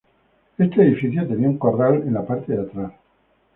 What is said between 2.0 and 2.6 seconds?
en la parte